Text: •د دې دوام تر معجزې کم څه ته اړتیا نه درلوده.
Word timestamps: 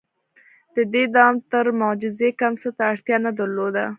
•د 0.75 0.77
دې 0.93 1.03
دوام 1.13 1.35
تر 1.51 1.65
معجزې 1.81 2.29
کم 2.39 2.53
څه 2.61 2.69
ته 2.77 2.83
اړتیا 2.91 3.17
نه 3.25 3.31
درلوده. 3.39 3.85